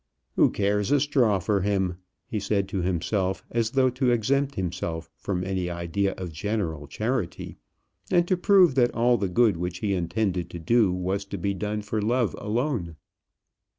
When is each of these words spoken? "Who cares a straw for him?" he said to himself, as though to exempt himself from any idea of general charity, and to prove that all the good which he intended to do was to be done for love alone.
"Who 0.35 0.49
cares 0.49 0.89
a 0.91 0.99
straw 0.99 1.37
for 1.37 1.61
him?" 1.61 1.97
he 2.25 2.39
said 2.39 2.67
to 2.69 2.81
himself, 2.81 3.43
as 3.51 3.69
though 3.69 3.91
to 3.91 4.09
exempt 4.09 4.55
himself 4.55 5.11
from 5.15 5.43
any 5.43 5.69
idea 5.69 6.13
of 6.13 6.31
general 6.31 6.87
charity, 6.87 7.57
and 8.09 8.27
to 8.27 8.35
prove 8.35 8.73
that 8.73 8.95
all 8.95 9.19
the 9.19 9.29
good 9.29 9.57
which 9.57 9.77
he 9.77 9.93
intended 9.93 10.49
to 10.49 10.57
do 10.59 10.91
was 10.91 11.23
to 11.25 11.37
be 11.37 11.53
done 11.53 11.83
for 11.83 12.01
love 12.01 12.33
alone. 12.39 12.95